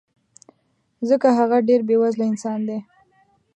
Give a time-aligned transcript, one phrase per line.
[1.09, 2.79] ځکه هغه ډېر بې وزله انسان دی